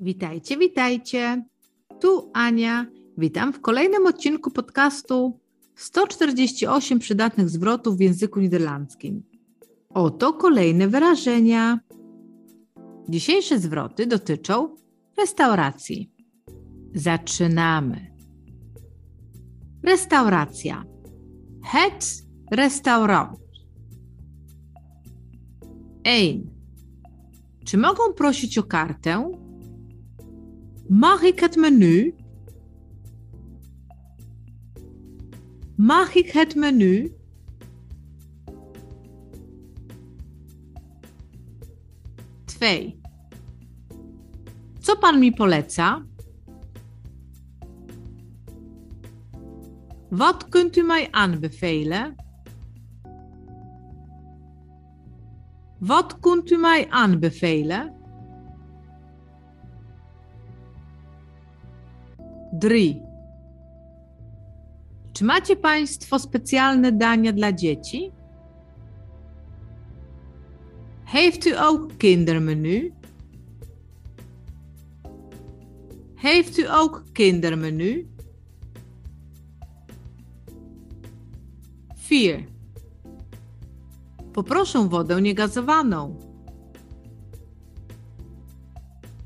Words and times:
Witajcie, 0.00 0.56
witajcie. 0.56 1.44
Tu 2.00 2.30
Ania. 2.32 2.86
Witam 3.18 3.52
w 3.52 3.60
kolejnym 3.60 4.06
odcinku 4.06 4.50
podcastu 4.50 5.40
148 5.74 6.98
przydatnych 6.98 7.48
zwrotów 7.48 7.96
w 7.96 8.00
języku 8.00 8.40
niderlandzkim. 8.40 9.22
Oto 9.88 10.32
kolejne 10.32 10.88
wyrażenia. 10.88 11.80
Dzisiejsze 13.08 13.58
zwroty 13.58 14.06
dotyczą 14.06 14.76
restauracji. 15.18 16.10
Zaczynamy. 16.94 18.14
Restauracja. 19.82 20.84
Het 21.64 22.22
restaurant. 22.52 23.38
Ein. 26.04 26.50
Czy 27.64 27.78
mogą 27.78 28.12
prosić 28.16 28.58
o 28.58 28.62
kartę? 28.62 29.49
Mag 30.90 31.22
ik 31.22 31.40
het 31.40 31.56
menu? 31.56 32.14
Mag 35.76 36.14
ik 36.14 36.30
het 36.30 36.54
menu? 36.54 37.14
Twee. 42.44 43.00
Co 44.84 44.96
pan 44.98 45.18
mi 45.18 45.32
poleca? 45.32 46.06
Wat 50.08 50.48
kunt 50.48 50.76
u 50.76 50.82
mij 50.82 51.08
aanbevelen? 51.10 52.14
Wat 55.78 56.18
kunt 56.20 56.50
u 56.50 56.56
mij 56.56 56.90
aanbevelen? 56.90 57.99
3. 62.60 62.94
Czy 65.12 65.24
macie 65.24 65.56
Państwo 65.56 66.18
specjalne 66.18 66.92
dania 66.92 67.32
dla 67.32 67.52
dzieci? 67.52 68.12
Heeft 71.04 71.46
u 71.46 71.50
ook 71.58 71.96
kindermenu? 71.98 72.92
Heeft 76.16 76.58
u 76.58 76.66
ook 76.68 77.04
kindermenu? 77.12 78.04
4. 82.08 82.44
Poproszę 84.32 84.88
wodę 84.88 85.20
niegazowaną. 85.22 86.16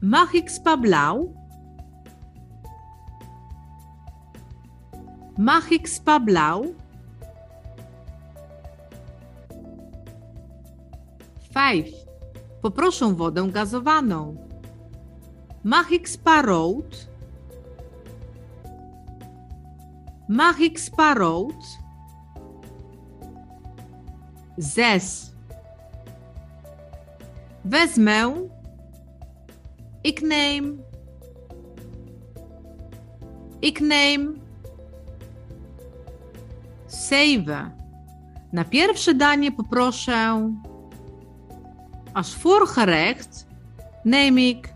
Mag 0.03 0.35
ik 0.35 0.51
spa 0.51 0.77
Mag 5.45 5.70
ik 5.70 5.87
spa 5.87 6.20
blauw? 6.20 6.75
5. 11.53 11.92
Poproszę 12.61 13.14
wodę 13.14 13.50
gazowaną. 13.50 14.37
Mag 15.65 15.91
ik 15.91 16.09
spa 16.09 16.42
rood? 16.42 17.09
Mag 20.28 20.56
spa 20.75 21.15
rood? 21.15 21.65
6. 24.59 25.33
Wezmę. 27.65 28.33
Ik 30.03 30.20
neem. 30.20 30.83
Ik 33.61 33.81
neem. 33.81 34.44
7. 36.94 37.72
Na 38.53 38.65
pierwsze 38.65 39.15
danie 39.15 39.53
poproszę 39.53 40.50
als 42.12 42.34
voorgerecht 42.34 43.47
neem 44.05 44.38
ik 44.38 44.75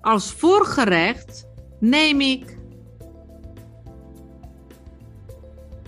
als 0.00 0.32
voorgerecht 0.32 1.46
neem 1.80 2.20
ik 2.20 2.58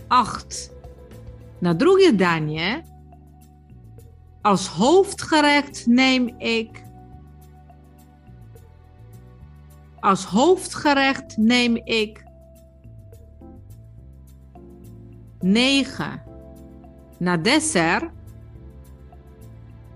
8. 0.09 0.71
Na 1.61 1.75
drugie 1.75 2.15
danie 2.15 2.83
als 4.43 4.67
hoofdgerecht 4.69 5.87
neem 5.87 6.35
ik 6.39 6.83
als 10.01 10.25
hoofdgerecht 10.25 11.37
neem 11.37 11.77
ik 11.85 12.25
9. 15.43 16.21
Na 17.19 17.37
dessert. 17.37 18.11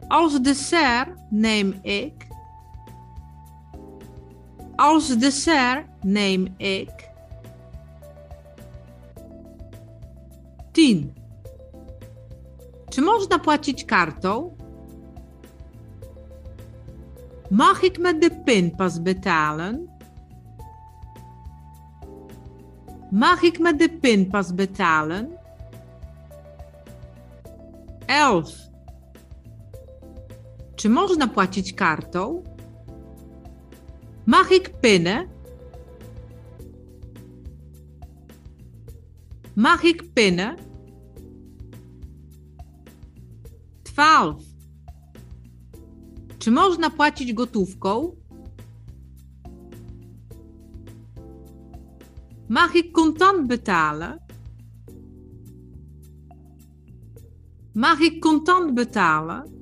Als 0.09 0.41
dessert 0.41 1.09
neem 1.31 1.79
ik. 1.83 2.27
Als 4.77 5.17
dessert 5.17 5.87
neem 6.03 6.55
ik. 6.57 6.91
10. 10.73 11.13
Czy 12.91 13.03
można 13.03 13.39
płacić 13.39 13.85
kartą? 13.85 14.57
Mag 17.51 17.83
ik 17.83 17.99
met 17.99 18.21
de 18.21 18.31
pinpas 18.31 18.99
betalen? 18.99 19.96
Mag 23.17 23.43
ik 23.43 23.59
met 23.59 23.79
de 23.79 23.89
pinpas 23.89 24.53
betalen? 24.53 25.39
11. 28.07 28.71
Czy 30.75 30.89
można 30.89 31.29
płacić 31.29 31.73
kartą? 31.73 32.43
Mag 34.27 34.51
ik 34.51 34.81
pinnen? 34.81 35.29
Mag 39.55 39.85
ik 39.85 40.15
pinnen? 40.15 40.57
12. 43.85 44.45
Czy 46.39 46.51
można 46.51 46.91
płacić 46.91 47.33
gotówką? 47.33 48.17
Mag 52.49 52.75
ik 52.75 52.93
contant 52.93 53.47
betalen? 53.47 54.21
Mag 57.73 58.01
ik 58.01 58.21
contant 58.21 58.75
betalen? 58.75 59.55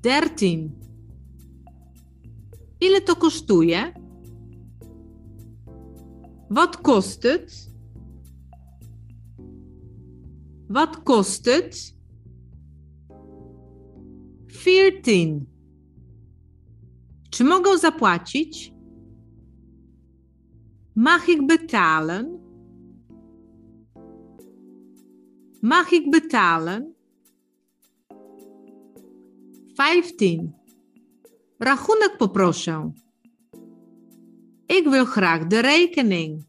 13. 0.00 0.78
Ile 2.78 3.02
to 3.02 3.14
kosztuje? 3.14 3.92
Wat 6.48 6.80
kost 6.80 7.22
het? 7.22 7.72
Wat 10.66 11.02
kost 11.02 11.44
het? 11.44 11.96
14. 14.46 15.57
Czy 17.38 17.44
mogę 17.44 17.78
zapłacić? 17.78 18.72
Mag 20.94 21.28
ik 21.28 21.46
betalen? 21.46 22.38
Mag 25.62 25.92
ik 25.92 26.10
betalen? 26.10 26.94
15. 29.76 30.52
Rachunek 31.60 32.18
poproszę. 32.18 32.90
Ik 34.68 34.90
wil 34.90 35.04
graag 35.06 35.46
de 35.46 35.62
rekening. 35.62 36.42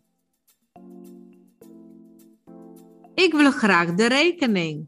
Ik 3.15 3.35
wil 3.35 3.51
graag 3.51 3.95
de 3.95 4.09
rekening. 4.09 4.85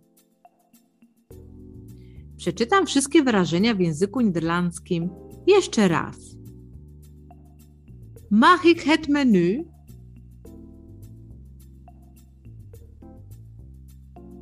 Przeczytam 2.38 2.86
wszystkie 2.86 3.24
wyrażenia 3.24 3.76
w 3.76 3.80
języku 3.80 4.22
niderlandzkim 4.22 5.31
jeszcze 5.46 5.88
raz. 5.88 6.36
Mag 8.30 8.64
ik 8.64 8.82
het 8.82 9.08
menu? 9.08 9.66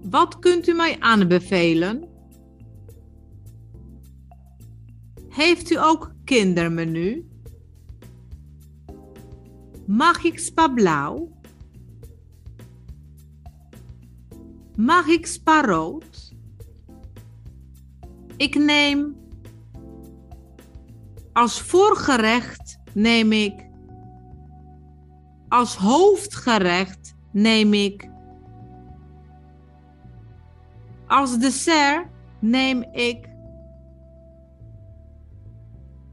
Wat 0.09 0.39
kunt 0.39 0.67
u 0.67 0.73
mij 0.73 0.99
aanbevelen? 0.99 2.07
Heeft 5.29 5.71
u 5.71 5.77
ook 5.77 6.13
kindermenu? 6.23 7.27
Mag 9.85 10.23
ik 10.23 10.39
spa 10.39 10.67
blauw? 10.67 11.31
Mag 14.75 15.07
ik 15.07 15.25
spa 15.25 15.61
rood? 15.61 16.33
Ik 18.37 18.55
neem 18.55 19.15
als 21.33 21.61
voorgerecht 21.61 22.79
neem 22.93 23.31
ik 23.31 23.67
als 25.47 25.75
hoofdgerecht 25.75 27.15
neem 27.31 27.73
ik 27.73 28.09
als 31.07 31.37
dessert 31.37 32.07
neem 32.39 32.83
ik 32.91 33.29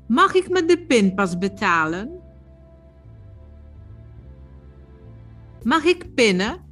Mag 0.07 0.35
ik 0.35 0.49
met 0.49 0.69
de 0.69 0.79
pinpas 0.87 1.39
betalen? 1.39 2.21
Mag 5.63 5.85
ik 5.85 6.15
pinnen? 6.15 6.65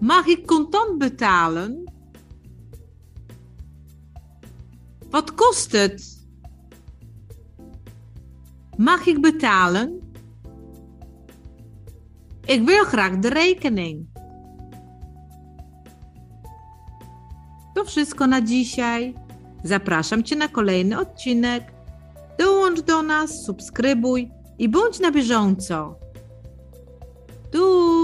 Mag 0.00 0.26
ik 0.26 0.46
contant 0.46 0.98
betalen? 0.98 1.91
Wat 5.12 5.34
kost 5.34 5.72
het? 5.72 6.20
Mag 8.76 9.06
ik 9.06 9.20
betalen? 9.20 10.00
Ik 12.44 12.64
wil 12.64 12.84
graag 12.84 13.18
de 13.18 13.28
rekening. 13.28 14.06
To 17.74 17.84
wszystko 17.84 18.26
na 18.26 18.40
dzisiaj. 18.40 19.14
Zapraszam 19.64 20.22
Cię 20.22 20.36
na 20.36 20.48
kolejny 20.48 20.98
odcinek. 20.98 21.72
Dołącz 22.38 22.80
do 22.80 23.02
nas, 23.02 23.44
subskrybuj 23.44 24.30
i 24.58 24.68
bądź 24.68 25.00
na 25.00 25.10
bieżąco. 25.10 25.98
Tu 27.50 28.01